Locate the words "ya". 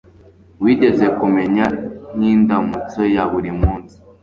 3.15-3.23